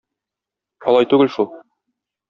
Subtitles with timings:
[0.93, 1.51] Алай түгел шул.